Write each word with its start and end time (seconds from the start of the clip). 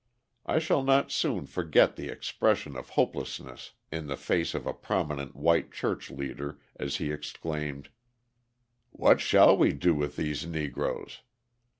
I 0.47 0.57
shall 0.57 0.81
not 0.81 1.11
soon 1.11 1.45
forget 1.45 1.95
the 1.95 2.07
expression 2.09 2.75
of 2.75 2.89
hopelessness 2.89 3.73
in 3.91 4.07
the 4.07 4.17
face 4.17 4.55
of 4.55 4.65
a 4.65 4.73
prominent 4.73 5.35
white 5.35 5.71
church 5.71 6.09
leader 6.09 6.59
as 6.75 6.95
he 6.95 7.11
exclaimed: 7.11 7.89
"What 8.89 9.21
shall 9.21 9.55
we 9.55 9.73
do 9.73 9.93
with 9.93 10.15
these 10.15 10.43
Negroes! 10.43 11.21